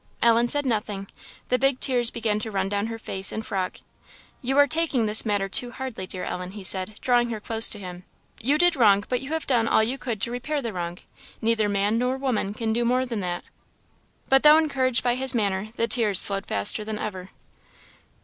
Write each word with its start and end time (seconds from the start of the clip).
Ellen 0.19 0.47
said 0.47 0.65
nothing; 0.65 1.05
the 1.49 1.59
big 1.59 1.79
tears 1.79 2.09
began 2.09 2.39
to 2.39 2.49
run 2.49 2.69
down 2.69 2.87
her 2.87 2.97
face 2.97 3.31
and 3.31 3.45
frock. 3.45 3.81
"You 4.41 4.57
are 4.57 4.65
taking 4.65 5.05
this 5.05 5.27
matter 5.27 5.47
too 5.47 5.69
hardly, 5.69 6.07
dear 6.07 6.23
Ellen," 6.23 6.53
he 6.53 6.63
said, 6.63 6.95
drawing 7.01 7.29
her 7.29 7.39
close 7.39 7.69
to 7.69 7.77
him; 7.77 8.03
"you 8.39 8.57
did 8.57 8.75
wrong, 8.75 9.03
but 9.09 9.21
you 9.21 9.29
have 9.33 9.45
done 9.45 9.67
all 9.67 9.83
you 9.83 9.99
could 9.99 10.19
to 10.21 10.31
repair 10.31 10.59
the 10.59 10.73
wrong 10.73 10.97
neither 11.39 11.69
man 11.69 11.99
nor 11.99 12.17
woman 12.17 12.55
can 12.55 12.73
do 12.73 12.83
more 12.83 13.05
than 13.05 13.19
that." 13.19 13.43
But 14.27 14.41
though 14.41 14.57
encouraged 14.57 15.03
by 15.03 15.13
his 15.13 15.35
manner, 15.35 15.69
the 15.75 15.87
tears 15.87 16.19
flowed 16.19 16.47
faster 16.47 16.83
than 16.83 16.97
ever. 16.97 17.29